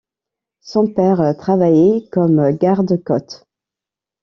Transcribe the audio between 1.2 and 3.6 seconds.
travaillait comme garde-côte.